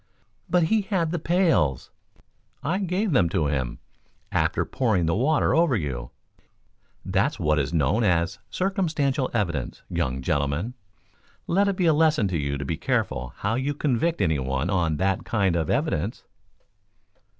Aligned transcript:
"But 0.49 0.63
he 0.63 0.81
had 0.81 1.11
the 1.11 1.19
pails." 1.19 1.91
"I 2.63 2.79
gave 2.79 3.11
them 3.11 3.29
to 3.29 3.45
him, 3.45 3.77
after 4.31 4.65
pouring 4.65 5.05
the 5.05 5.13
water 5.13 5.53
over 5.53 5.75
you. 5.75 6.09
That's 7.05 7.39
what 7.39 7.59
is 7.59 7.71
known 7.71 8.03
as 8.03 8.39
circumstantial 8.49 9.29
evidence, 9.31 9.83
young 9.91 10.23
gentlemen. 10.23 10.73
Let 11.45 11.67
it 11.67 11.75
be 11.75 11.85
a 11.85 11.93
lesson 11.93 12.27
to 12.29 12.37
you 12.39 12.57
to 12.57 12.65
be 12.65 12.77
careful 12.77 13.33
how 13.37 13.53
you 13.53 13.75
convict 13.75 14.21
anyone 14.21 14.71
on 14.71 14.97
that 14.97 15.23
kind 15.23 15.55
of 15.55 15.69
evidence." 15.69 16.23